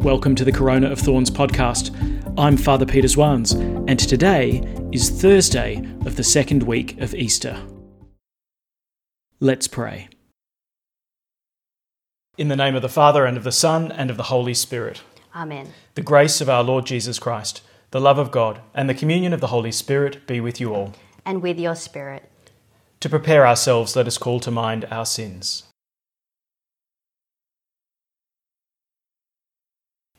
[0.00, 1.94] Welcome to the Corona of Thorns podcast.
[2.38, 3.52] I'm Father Peter Zwans,
[3.86, 5.76] and today is Thursday
[6.06, 7.62] of the second week of Easter.
[9.40, 10.08] Let's pray.
[12.38, 15.02] In the name of the Father, and of the Son, and of the Holy Spirit.
[15.36, 15.74] Amen.
[15.96, 19.42] The grace of our Lord Jesus Christ, the love of God, and the communion of
[19.42, 20.94] the Holy Spirit be with you all.
[21.26, 22.26] And with your spirit.
[23.00, 25.64] To prepare ourselves, let us call to mind our sins.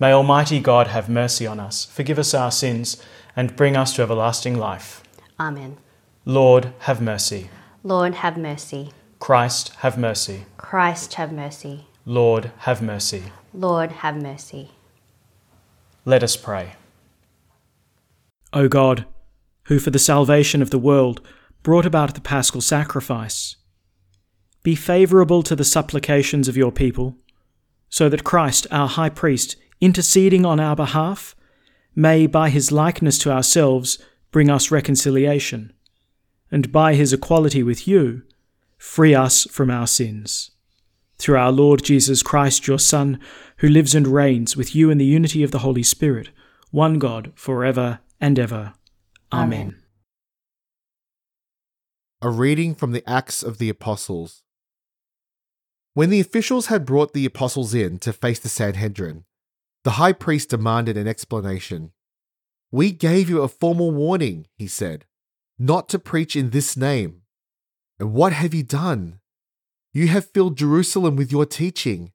[0.00, 3.04] May Almighty God have mercy on us, forgive us our sins,
[3.36, 5.02] and bring us to everlasting life.
[5.38, 5.76] Amen.
[6.24, 7.50] Lord, have mercy.
[7.84, 8.92] Lord, have mercy.
[9.18, 10.46] Christ, have mercy.
[10.56, 11.84] Christ, have mercy.
[12.06, 13.24] Lord, have mercy.
[13.52, 14.70] Lord, have mercy.
[16.06, 16.76] Let us pray.
[18.54, 19.04] O God,
[19.64, 21.20] who for the salvation of the world
[21.62, 23.56] brought about the paschal sacrifice,
[24.62, 27.18] be favourable to the supplications of your people,
[27.90, 31.34] so that Christ, our high priest, interceding on our behalf,
[31.94, 33.98] may by his likeness to ourselves
[34.30, 35.72] bring us reconciliation,
[36.50, 38.22] and by his equality with you,
[38.78, 40.50] free us from our sins.
[41.18, 43.20] Through our Lord Jesus Christ, your Son,
[43.58, 46.30] who lives and reigns with you in the unity of the Holy Spirit,
[46.70, 48.72] one God, for ever and ever.
[49.32, 49.60] Amen.
[49.60, 49.76] Amen.
[52.22, 54.42] A reading from the Acts of the Apostles.
[55.92, 59.24] When the officials had brought the apostles in to face the Sanhedrin,
[59.84, 61.92] the high priest demanded an explanation.
[62.70, 65.06] We gave you a formal warning, he said,
[65.58, 67.22] not to preach in this name.
[67.98, 69.20] And what have you done?
[69.92, 72.12] You have filled Jerusalem with your teaching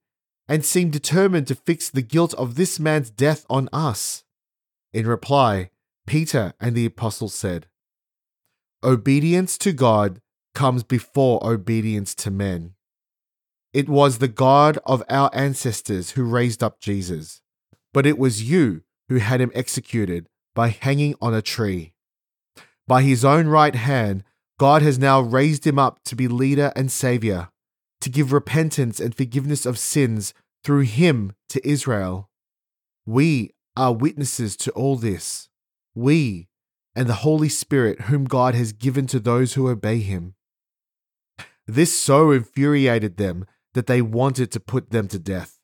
[0.47, 4.23] and seem determined to fix the guilt of this man's death on us.
[4.93, 5.71] In reply,
[6.07, 7.67] Peter and the apostles said,
[8.83, 10.21] Obedience to God
[10.53, 12.75] comes before obedience to men.
[13.73, 17.41] It was the God of our ancestors who raised up Jesus,
[17.95, 21.93] but it was you who had him executed by hanging on a tree.
[22.85, 24.25] By his own right hand,
[24.59, 27.47] God has now raised him up to be leader and savior,
[28.01, 32.29] to give repentance and forgiveness of sins through him to Israel.
[33.05, 35.47] We are witnesses to all this.
[35.93, 36.49] We
[36.97, 40.35] and the Holy Spirit, whom God has given to those who obey him.
[41.65, 45.54] This so infuriated them that they wanted to put them to death.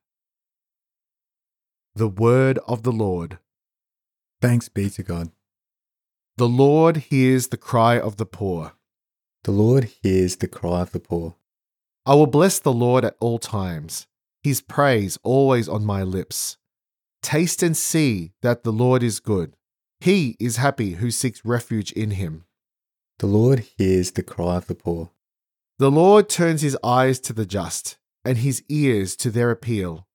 [1.94, 3.38] The word of the Lord.
[4.42, 5.32] Thanks be to God.
[6.38, 8.74] The Lord hears the cry of the poor.
[9.44, 11.36] The Lord hears the cry of the poor.
[12.06, 14.08] I will bless the Lord at all times,
[14.42, 16.58] his praise always on my lips.
[17.22, 19.58] Taste and see that the Lord is good.
[20.00, 22.46] He is happy who seeks refuge in him.
[23.20, 25.12] The Lord hears the cry of the poor.
[25.78, 30.08] The Lord turns his eyes to the just and his ears to their appeal.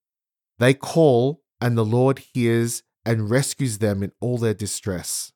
[0.59, 5.33] They call, and the Lord hears and rescues them in all their distress.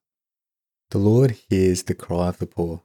[0.91, 2.83] The Lord hears the cry of the poor.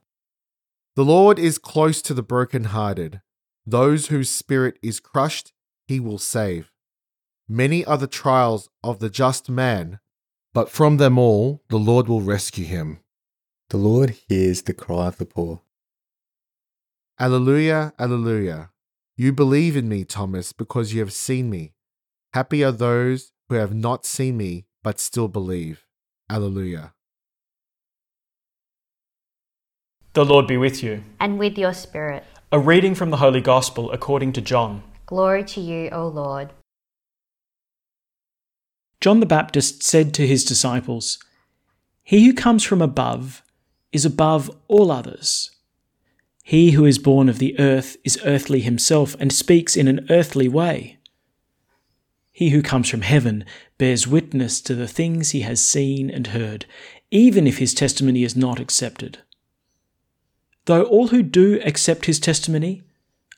[0.96, 3.22] The Lord is close to the brokenhearted.
[3.66, 5.52] Those whose spirit is crushed,
[5.88, 6.72] he will save.
[7.50, 10.00] Many are the trials of the just man,
[10.54, 13.00] but from them all the Lord will rescue him.
[13.70, 15.62] The Lord hears the cry of the poor.
[17.20, 18.72] Alleluia, Alleluia.
[19.18, 21.75] You believe in me, Thomas, because you have seen me.
[22.36, 25.86] Happy are those who have not seen me, but still believe.
[26.30, 26.94] Alleluia.
[30.12, 31.06] The Lord be with you.
[31.18, 32.26] And with your spirit.
[32.52, 34.84] A reading from the Holy Gospel according to John.
[35.06, 36.52] Glory to you, O Lord.
[39.00, 41.18] John the Baptist said to his disciples,
[42.04, 43.44] He who comes from above
[43.94, 45.52] is above all others.
[46.44, 50.50] He who is born of the earth is earthly himself and speaks in an earthly
[50.50, 50.95] way.
[52.36, 53.46] He who comes from heaven
[53.78, 56.66] bears witness to the things he has seen and heard,
[57.10, 59.20] even if his testimony is not accepted.
[60.66, 62.84] Though all who do accept his testimony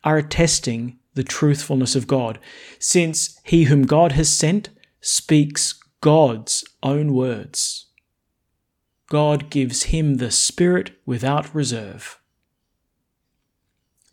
[0.03, 2.39] are attesting the truthfulness of God,
[2.79, 4.69] since he whom God has sent
[4.99, 7.85] speaks God's own words.
[9.09, 12.19] God gives him the Spirit without reserve.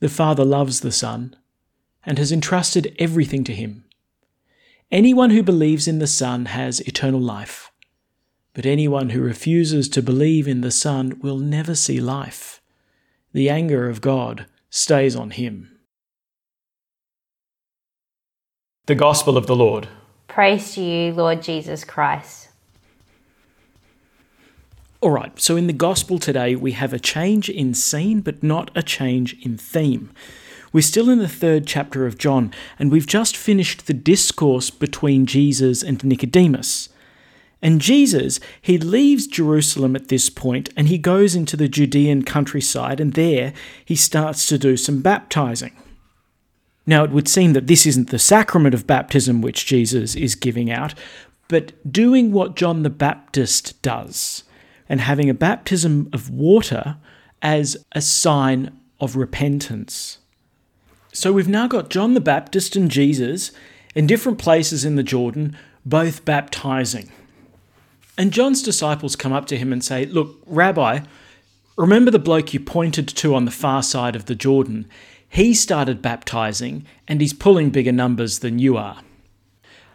[0.00, 1.36] The Father loves the Son
[2.04, 3.84] and has entrusted everything to him.
[4.94, 7.72] Anyone who believes in the Son has eternal life.
[8.52, 12.62] But anyone who refuses to believe in the Son will never see life.
[13.32, 15.80] The anger of God stays on him.
[18.86, 19.88] The Gospel of the Lord.
[20.28, 22.50] Praise to you, Lord Jesus Christ.
[25.00, 28.70] All right, so in the Gospel today, we have a change in scene, but not
[28.76, 30.12] a change in theme.
[30.74, 35.24] We're still in the third chapter of John, and we've just finished the discourse between
[35.24, 36.88] Jesus and Nicodemus.
[37.62, 42.98] And Jesus, he leaves Jerusalem at this point and he goes into the Judean countryside,
[42.98, 43.52] and there
[43.84, 45.80] he starts to do some baptizing.
[46.86, 50.72] Now, it would seem that this isn't the sacrament of baptism which Jesus is giving
[50.72, 50.92] out,
[51.46, 54.42] but doing what John the Baptist does,
[54.88, 56.96] and having a baptism of water
[57.42, 60.18] as a sign of repentance.
[61.14, 63.52] So we've now got John the Baptist and Jesus
[63.94, 65.56] in different places in the Jordan,
[65.86, 67.08] both baptizing.
[68.18, 71.00] And John's disciples come up to him and say, Look, Rabbi,
[71.76, 74.88] remember the bloke you pointed to on the far side of the Jordan?
[75.28, 79.00] He started baptizing and he's pulling bigger numbers than you are.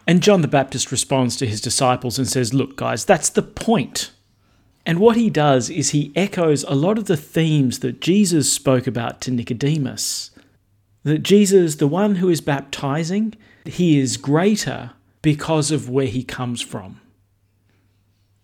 [0.08, 4.12] And John the Baptist responds to his disciples and says, Look, guys, that's the point.
[4.86, 8.88] And what he does is he echoes a lot of the themes that Jesus spoke
[8.88, 10.32] about to Nicodemus.
[11.04, 13.36] That Jesus, the one who is baptizing,
[13.66, 14.92] he is greater
[15.22, 17.02] because of where he comes from.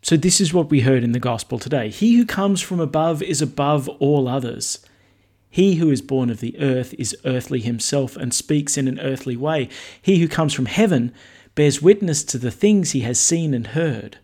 [0.02, 1.90] So, this is what we heard in the gospel today.
[1.90, 4.86] He who comes from above is above all others.
[5.50, 9.38] He who is born of the earth is earthly himself and speaks in an earthly
[9.38, 9.70] way.
[10.02, 11.14] He who comes from heaven
[11.56, 14.20] bears witness to the things he has seen and heard.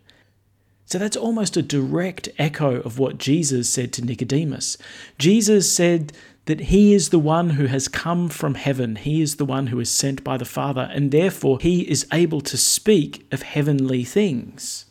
[0.84, 4.76] So that's almost a direct echo of what Jesus said to Nicodemus.
[5.18, 6.12] Jesus said
[6.46, 9.78] that he is the one who has come from heaven, he is the one who
[9.78, 14.86] is sent by the Father, and therefore he is able to speak of heavenly things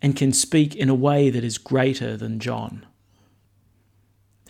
[0.00, 2.86] and can speak in a way that is greater than John.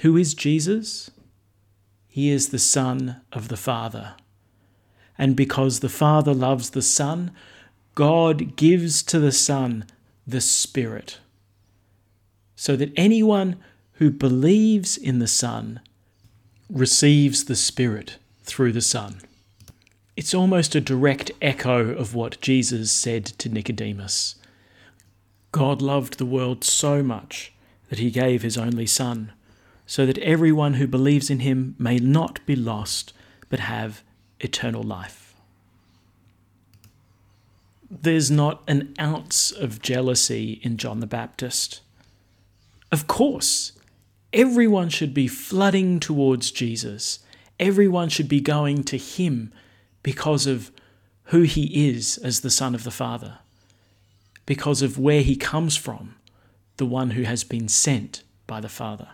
[0.00, 1.10] Who is Jesus?
[2.06, 4.14] He is the Son of the Father.
[5.16, 7.32] And because the Father loves the Son,
[7.96, 9.84] God gives to the Son
[10.24, 11.18] the Spirit,
[12.54, 13.56] so that anyone
[13.94, 15.80] who believes in the Son
[16.70, 19.20] receives the Spirit through the Son.
[20.16, 24.34] It's almost a direct echo of what Jesus said to Nicodemus.
[25.52, 27.52] God loved the world so much
[27.88, 29.32] that he gave his only Son,
[29.86, 33.14] so that everyone who believes in him may not be lost,
[33.48, 34.02] but have
[34.40, 35.34] eternal life.
[37.90, 41.80] There's not an ounce of jealousy in John the Baptist.
[42.92, 43.72] Of course,
[44.32, 47.20] everyone should be flooding towards Jesus.
[47.58, 49.52] Everyone should be going to him
[50.02, 50.70] because of
[51.24, 53.38] who he is as the Son of the Father
[54.48, 56.14] because of where he comes from,
[56.78, 59.10] the one who has been sent by the Father.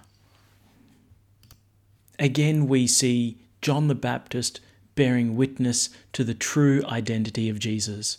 [2.20, 4.60] Again, we see John the Baptist
[4.94, 8.18] bearing witness to the true identity of Jesus.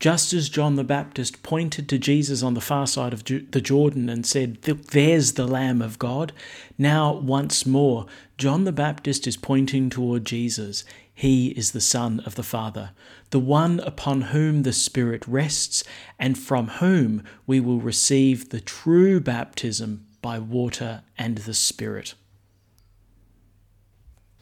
[0.00, 4.08] Just as John the Baptist pointed to Jesus on the far side of the Jordan
[4.08, 6.32] and said, There's the Lamb of God,
[6.76, 8.06] now once more,
[8.36, 10.84] John the Baptist is pointing toward Jesus.
[11.14, 12.90] He is the Son of the Father,
[13.30, 15.84] the one upon whom the Spirit rests,
[16.18, 22.14] and from whom we will receive the true baptism by water and the Spirit.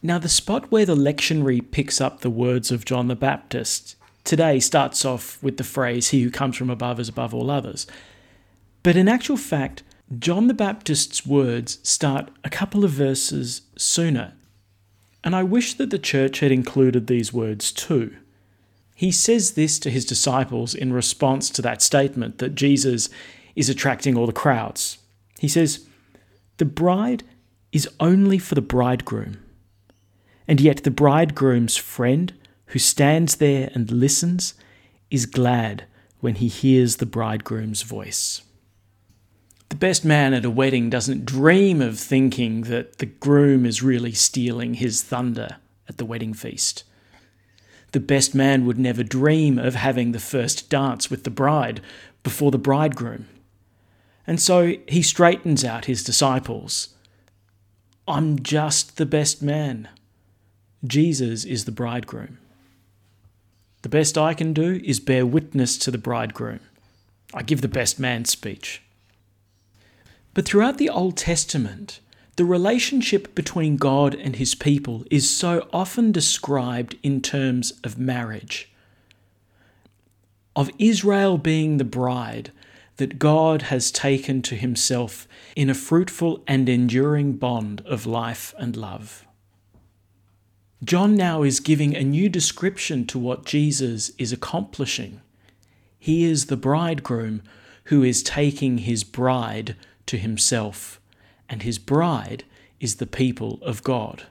[0.02, 4.60] Now, the spot where the lectionary picks up the words of John the Baptist today
[4.60, 7.86] starts off with the phrase, He who comes from above is above all others.
[8.82, 9.82] But in actual fact,
[10.18, 14.34] John the Baptist's words start a couple of verses sooner
[15.24, 18.16] and I wish that the church had included these words too.
[18.94, 23.08] He says this to his disciples in response to that statement that Jesus
[23.54, 24.98] is attracting all the crowds.
[25.38, 25.86] He says,
[26.58, 27.24] The bride
[27.72, 29.38] is only for the bridegroom.
[30.48, 32.34] And yet the bridegroom's friend,
[32.72, 34.54] who stands there and listens,
[35.10, 35.84] is glad
[36.20, 38.40] when he hears the bridegroom's voice.
[39.68, 44.12] The best man at a wedding doesn't dream of thinking that the groom is really
[44.12, 46.84] stealing his thunder at the wedding feast.
[47.92, 51.82] The best man would never dream of having the first dance with the bride
[52.22, 53.28] before the bridegroom.
[54.26, 56.94] And so he straightens out his disciples.
[58.08, 59.90] I'm just the best man.
[60.86, 62.38] Jesus is the bridegroom.
[63.82, 66.60] The best I can do is bear witness to the bridegroom.
[67.34, 68.82] I give the best man speech.
[70.34, 72.00] But throughout the Old Testament,
[72.36, 78.70] the relationship between God and his people is so often described in terms of marriage.
[80.56, 82.52] Of Israel being the bride,
[82.96, 88.76] that God has taken to himself in a fruitful and enduring bond of life and
[88.76, 89.26] love.
[90.84, 95.20] John now is giving a new description to what Jesus is accomplishing.
[95.98, 97.42] He is the bridegroom
[97.84, 101.00] who is taking his bride to himself,
[101.48, 102.42] and his bride
[102.80, 104.24] is the people of God.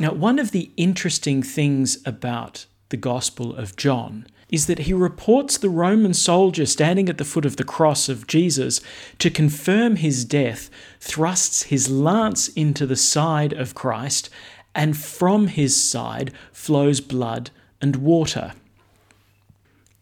[0.00, 5.56] Now, one of the interesting things about the Gospel of John is that he reports
[5.56, 8.80] the Roman soldier standing at the foot of the cross of Jesus
[9.20, 14.28] to confirm his death, thrusts his lance into the side of Christ,
[14.74, 17.50] and from his side flows blood
[17.80, 18.52] and water.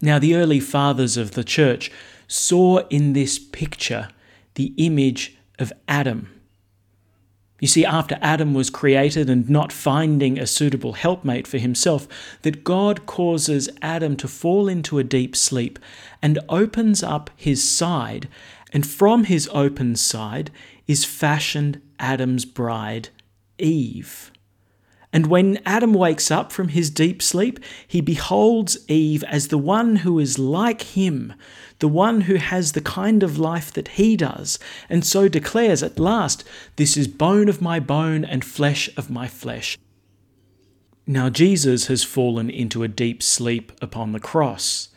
[0.00, 1.90] Now, the early fathers of the church
[2.28, 4.08] saw in this picture
[4.54, 6.38] the image of Adam.
[7.60, 12.06] You see, after Adam was created and not finding a suitable helpmate for himself,
[12.42, 15.78] that God causes Adam to fall into a deep sleep
[16.22, 18.28] and opens up his side,
[18.72, 20.52] and from his open side
[20.87, 23.08] is fashioned Adam's bride,
[23.58, 24.30] Eve.
[25.12, 29.96] And when Adam wakes up from his deep sleep, he beholds Eve as the one
[29.96, 31.32] who is like him,
[31.78, 34.58] the one who has the kind of life that he does,
[34.90, 36.44] and so declares at last,
[36.76, 39.78] This is bone of my bone and flesh of my flesh.
[41.06, 44.90] Now Jesus has fallen into a deep sleep upon the cross,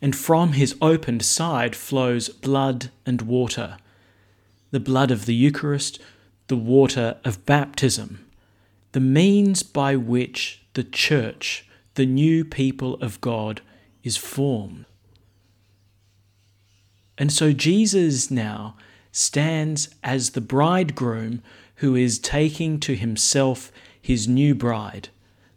[0.00, 3.76] and from his opened side flows blood and water
[4.72, 6.00] the blood of the Eucharist,
[6.48, 8.24] the water of baptism
[8.92, 13.60] the means by which the church, the new people of God,
[14.02, 14.84] is formed.
[17.18, 18.76] And so Jesus now
[19.12, 21.42] stands as the bridegroom
[21.76, 23.70] who is taking to himself
[24.00, 25.08] his new bride,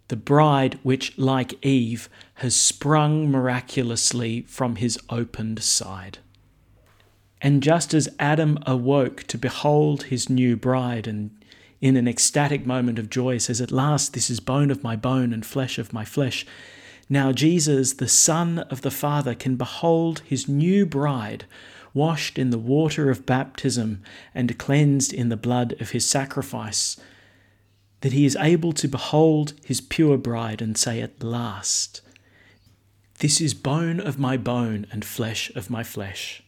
[0.08, 6.20] the bride which, like Eve, has sprung miraculously from his opened side.
[7.42, 11.32] And just as Adam awoke to behold his new bride and
[11.82, 15.34] in an ecstatic moment of joy, says, At last, this is bone of my bone
[15.34, 16.46] and flesh of my flesh.
[17.10, 21.46] Now, Jesus, the Son of the Father, can behold his new bride,
[21.94, 24.02] washed in the water of baptism
[24.34, 26.98] and cleansed in the blood of his sacrifice,
[28.02, 32.02] that he is able to behold his pure bride and say, At last,
[33.20, 36.44] this is bone of my bone and flesh of my flesh.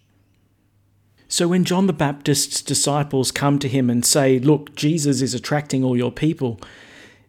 [1.27, 5.83] So when John the Baptist's disciples come to him and say, Look, Jesus is attracting
[5.83, 6.59] all your people,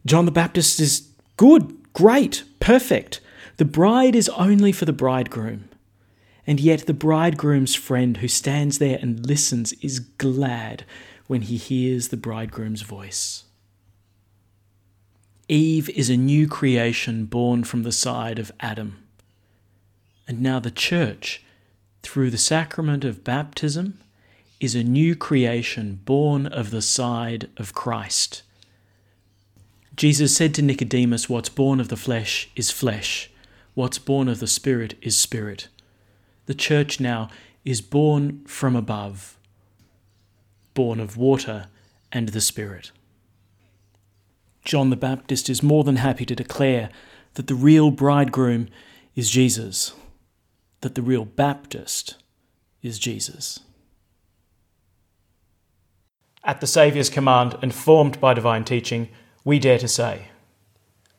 [0.07, 3.21] John the Baptist is good, great, perfect.
[3.57, 5.69] The bride is only for the bridegroom.
[6.47, 10.85] And yet the bridegroom's friend who stands there and listens is glad
[11.27, 13.45] when he hears the bridegroom's voice.
[15.49, 19.03] Eve is a new creation born from the side of Adam.
[20.27, 21.43] And now the church
[22.03, 23.99] through the sacrament of baptism,
[24.61, 28.43] is a new creation born of the side of Christ.
[29.95, 33.31] Jesus said to Nicodemus, What's born of the flesh is flesh,
[33.75, 35.69] what's born of the Spirit is spirit.
[36.47, 37.29] The church now
[37.65, 39.37] is born from above,
[40.75, 41.67] born of water
[42.11, 42.91] and the Spirit.
[44.65, 46.91] John the Baptist is more than happy to declare
[47.35, 48.69] that the real bridegroom
[49.15, 49.93] is Jesus
[50.81, 52.17] that the real Baptist
[52.83, 53.61] is Jesus.
[56.45, 59.09] At the Saviour's command, informed by divine teaching,
[59.45, 60.29] we dare to say,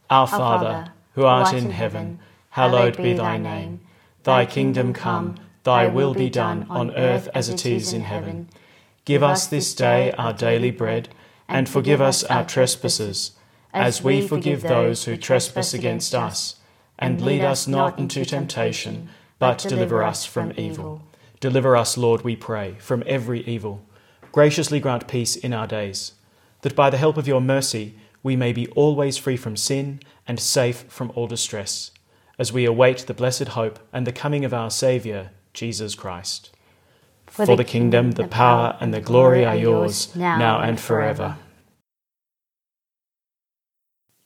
[0.10, 2.20] Our, Our Father, Father, who art, in, in heaven,
[2.52, 3.82] hallowed be thy name.
[4.24, 8.50] Thy kingdom come, thy will be done on earth as it is in heaven.
[9.06, 11.10] Give us this day our daily bread,
[11.48, 13.32] and forgive us our trespasses,
[13.74, 16.56] as we forgive those who trespass against us.
[16.98, 19.10] And lead us not into temptation
[19.40, 21.02] but deliver us from evil.
[21.40, 23.86] Deliver us, Lord, we pray, from every evil.
[24.32, 26.14] Graciously grant peace in our days,
[26.62, 30.40] that by the help of your mercy we may be always free from sin and
[30.40, 31.92] safe from all distress,
[32.38, 36.52] as we await the blessed hope and the coming of our Saviour, Jesus Christ.
[37.28, 40.80] For, For the, the kingdom, the power, and the glory are yours, now, now and
[40.80, 41.38] forever.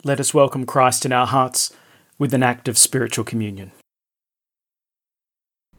[0.04, 1.72] Let us welcome Christ in our hearts
[2.18, 3.72] with an act of spiritual communion.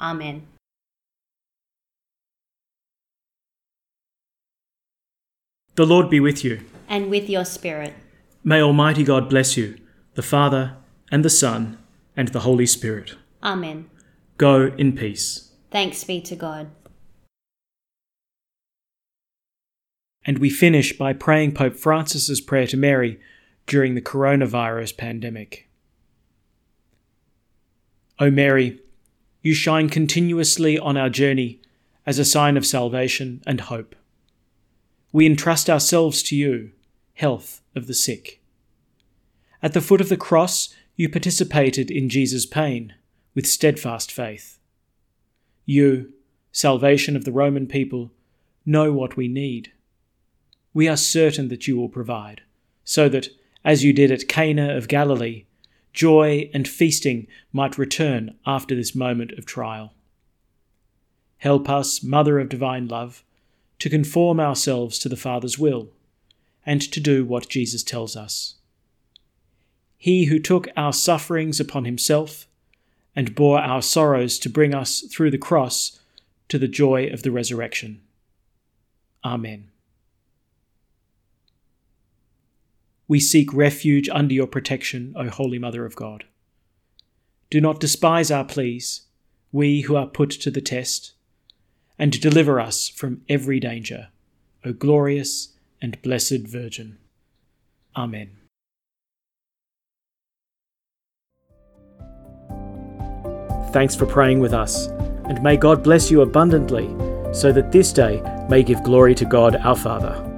[0.00, 0.46] Amen
[5.76, 6.60] The Lord be with you.
[6.88, 7.94] And with your spirit.
[8.44, 9.76] May Almighty God bless you,
[10.14, 10.76] the Father,
[11.10, 11.78] and the Son,
[12.16, 13.16] and the Holy Spirit.
[13.42, 13.90] Amen.
[14.38, 15.50] Go in peace.
[15.72, 16.70] Thanks be to God.
[20.24, 23.18] And we finish by praying Pope Francis's prayer to Mary
[23.66, 25.68] during the coronavirus pandemic.
[28.20, 28.78] O Mary,
[29.44, 31.60] you shine continuously on our journey
[32.06, 33.94] as a sign of salvation and hope.
[35.12, 36.72] We entrust ourselves to you,
[37.12, 38.40] health of the sick.
[39.62, 42.94] At the foot of the cross, you participated in Jesus' pain
[43.34, 44.58] with steadfast faith.
[45.66, 46.14] You,
[46.50, 48.12] salvation of the Roman people,
[48.64, 49.72] know what we need.
[50.72, 52.40] We are certain that you will provide,
[52.82, 53.28] so that,
[53.62, 55.44] as you did at Cana of Galilee,
[55.94, 59.94] joy and feasting might return after this moment of trial.
[61.38, 63.24] Help us, Mother of Divine Love,
[63.78, 65.88] to conform ourselves to the Father's will,
[66.66, 68.54] and to do what Jesus tells us.
[69.96, 72.46] He who took our sufferings upon himself
[73.16, 76.00] and bore our sorrows to bring us through the cross
[76.48, 78.00] to the joy of the resurrection.
[79.24, 79.70] Amen.
[83.06, 86.24] We seek refuge under your protection, O Holy Mother of God.
[87.50, 89.02] Do not despise our pleas,
[89.52, 91.12] we who are put to the test,
[91.98, 94.08] and deliver us from every danger,
[94.64, 95.50] O glorious
[95.82, 96.98] and blessed Virgin.
[97.94, 98.30] Amen.
[103.72, 104.86] Thanks for praying with us,
[105.26, 106.86] and may God bless you abundantly,
[107.34, 110.33] so that this day may give glory to God our Father.